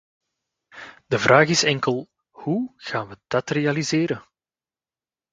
[1.07, 4.23] De vraag is enkel: hoe gaan we dat realiseren?